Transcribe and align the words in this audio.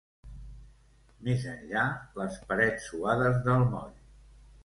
Més 1.27 1.43
enllà, 1.51 1.83
les 2.21 2.39
parets 2.53 2.87
suades 2.93 3.39
del 3.49 3.69
moll 3.75 3.95